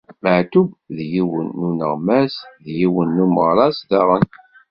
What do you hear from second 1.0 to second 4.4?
yiwen n uneɣmas, d yiwen n umeɣras daɣen.